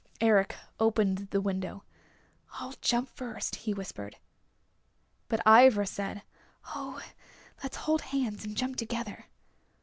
Eric 0.19 0.55
opened 0.79 1.27
the 1.29 1.39
window. 1.41 1.83
"I'll 2.53 2.73
jump 2.81 3.07
first," 3.07 3.53
he 3.55 3.71
whispered. 3.75 4.15
But 5.29 5.45
Ivra 5.45 5.85
said, 5.85 6.23
"Oh, 6.73 6.99
let's 7.61 7.77
hold 7.77 8.01
hands 8.01 8.43
and 8.43 8.57
jump 8.57 8.77
together." 8.77 9.25